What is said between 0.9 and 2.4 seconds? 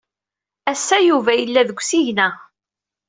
Yuba yella deg usigna.